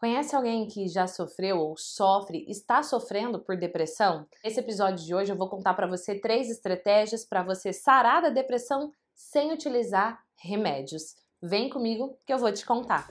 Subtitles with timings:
[0.00, 4.26] Conhece alguém que já sofreu ou sofre, está sofrendo por depressão?
[4.42, 8.30] Nesse episódio de hoje eu vou contar para você três estratégias para você sarar da
[8.30, 11.16] depressão sem utilizar remédios.
[11.42, 13.08] Vem comigo que eu vou te contar.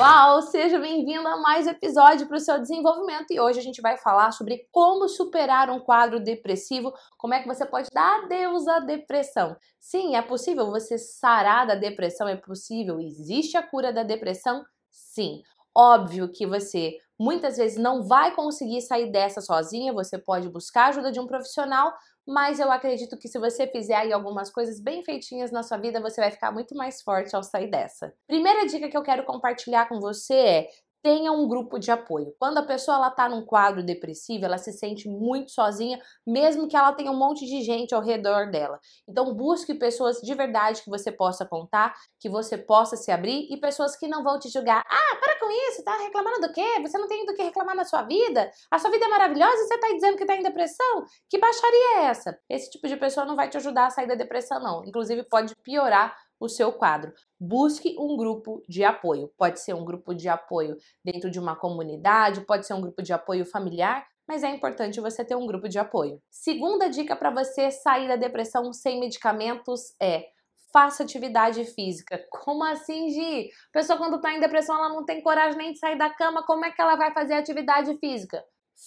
[0.00, 3.98] Uau, seja bem-vindo a mais episódio para o seu desenvolvimento e hoje a gente vai
[3.98, 8.78] falar sobre como superar um quadro depressivo, como é que você pode dar adeus à
[8.78, 9.54] depressão.
[9.78, 14.64] Sim, é possível você sarar da depressão, é possível, existe a cura da depressão?
[14.90, 15.42] Sim.
[15.76, 21.12] Óbvio que você muitas vezes não vai conseguir sair dessa sozinha, você pode buscar ajuda
[21.12, 21.92] de um profissional,
[22.26, 26.00] mas eu acredito que se você fizer aí algumas coisas bem feitinhas na sua vida,
[26.00, 28.12] você vai ficar muito mais forte ao sair dessa.
[28.26, 30.68] Primeira dica que eu quero compartilhar com você é
[31.02, 32.34] tenha um grupo de apoio.
[32.38, 36.76] Quando a pessoa ela tá num quadro depressivo, ela se sente muito sozinha, mesmo que
[36.76, 38.78] ela tenha um monte de gente ao redor dela.
[39.08, 43.58] Então busque pessoas de verdade que você possa contar, que você possa se abrir e
[43.58, 44.84] pessoas que não vão te julgar.
[44.86, 46.80] Ah, para com isso, tá reclamando do quê?
[46.82, 48.50] Você não tem do que reclamar na sua vida?
[48.70, 51.04] A sua vida é maravilhosa e você tá dizendo que tá em depressão?
[51.28, 52.38] Que baixaria é essa?
[52.48, 54.84] Esse tipo de pessoa não vai te ajudar a sair da depressão não.
[54.84, 57.12] Inclusive pode piorar o seu quadro.
[57.38, 59.30] Busque um grupo de apoio.
[59.36, 63.12] Pode ser um grupo de apoio dentro de uma comunidade, pode ser um grupo de
[63.12, 66.20] apoio familiar, mas é importante você ter um grupo de apoio.
[66.30, 70.28] Segunda dica para você sair da depressão sem medicamentos é
[70.72, 72.24] faça atividade física.
[72.30, 73.50] Como assim, Gi?
[73.70, 76.44] A pessoa quando está em depressão, ela não tem coragem nem de sair da cama,
[76.46, 78.42] como é que ela vai fazer atividade física?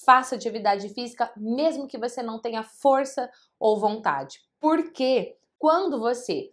[0.06, 4.40] Faça atividade física mesmo que você não tenha força ou vontade.
[4.60, 6.52] Porque quando você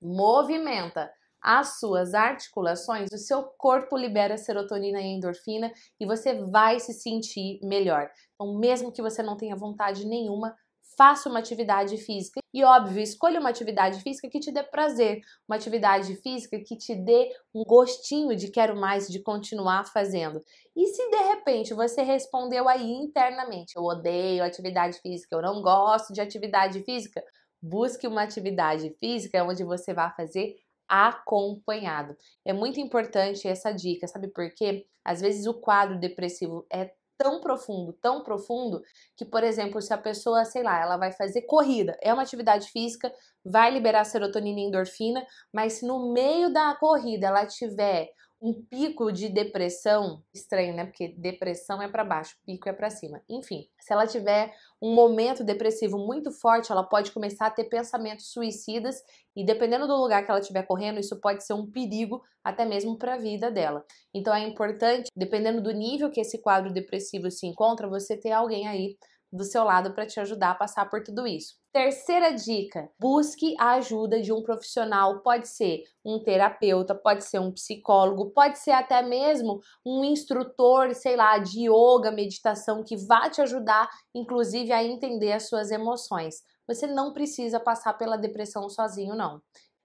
[0.00, 1.10] movimenta
[1.40, 7.60] as suas articulações, o seu corpo libera serotonina e endorfina e você vai se sentir
[7.62, 8.10] melhor.
[8.34, 10.54] Então, mesmo que você não tenha vontade nenhuma,
[10.98, 12.40] faça uma atividade física.
[12.52, 16.92] E óbvio, escolha uma atividade física que te dê prazer, uma atividade física que te
[16.96, 20.40] dê um gostinho de quero mais, de continuar fazendo.
[20.74, 26.12] E se de repente você respondeu aí internamente, eu odeio atividade física, eu não gosto
[26.12, 27.22] de atividade física,
[27.60, 30.56] Busque uma atividade física onde você vai fazer
[30.88, 32.16] acompanhado.
[32.44, 34.86] É muito importante essa dica, sabe por quê?
[35.04, 38.80] Às vezes o quadro depressivo é tão profundo, tão profundo,
[39.16, 42.70] que, por exemplo, se a pessoa, sei lá, ela vai fazer corrida, é uma atividade
[42.70, 43.12] física,
[43.44, 48.08] vai liberar serotonina e endorfina, mas se no meio da corrida ela tiver
[48.40, 50.84] um pico de depressão, estranho, né?
[50.84, 53.20] Porque depressão é para baixo, pico é para cima.
[53.28, 58.30] Enfim, se ela tiver um momento depressivo muito forte, ela pode começar a ter pensamentos
[58.32, 59.02] suicidas
[59.34, 62.96] e dependendo do lugar que ela estiver correndo, isso pode ser um perigo até mesmo
[62.96, 63.84] para a vida dela.
[64.14, 68.68] Então é importante, dependendo do nível que esse quadro depressivo se encontra, você ter alguém
[68.68, 68.96] aí
[69.32, 71.54] do seu lado para te ajudar a passar por tudo isso.
[71.72, 75.20] Terceira dica: busque a ajuda de um profissional.
[75.20, 81.16] Pode ser um terapeuta, pode ser um psicólogo, pode ser até mesmo um instrutor, sei
[81.16, 86.36] lá, de yoga, meditação, que vai te ajudar, inclusive, a entender as suas emoções.
[86.66, 89.40] Você não precisa passar pela depressão sozinho, não.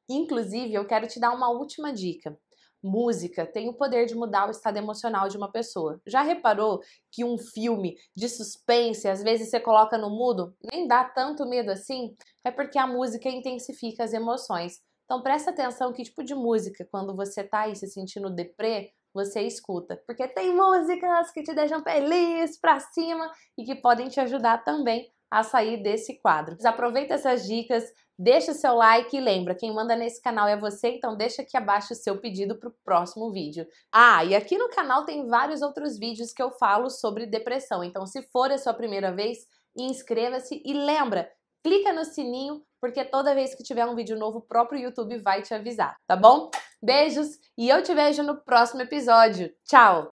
[0.10, 2.38] Inclusive, eu quero te dar uma última dica
[2.84, 6.02] música tem o poder de mudar o estado emocional de uma pessoa.
[6.06, 11.04] Já reparou que um filme de suspense, às vezes você coloca no mudo, nem dá
[11.04, 12.16] tanto medo assim?
[12.44, 14.82] É porque a música intensifica as emoções.
[15.06, 19.42] Então presta atenção que tipo de música, quando você tá aí se sentindo deprê, você
[19.42, 20.02] escuta.
[20.08, 25.12] Porque tem músicas que te deixam feliz, pra cima e que podem te ajudar também
[25.34, 26.56] a sair desse quadro.
[26.64, 30.90] Aproveita essas dicas, deixa o seu like e lembra, quem manda nesse canal é você,
[30.90, 33.66] então deixa aqui abaixo o seu pedido para o próximo vídeo.
[33.92, 38.06] Ah, e aqui no canal tem vários outros vídeos que eu falo sobre depressão, então
[38.06, 39.40] se for a sua primeira vez,
[39.76, 41.28] inscreva-se e lembra,
[41.64, 45.42] clica no sininho, porque toda vez que tiver um vídeo novo, o próprio YouTube vai
[45.42, 46.52] te avisar, tá bom?
[46.80, 49.52] Beijos e eu te vejo no próximo episódio.
[49.66, 50.02] Tchau!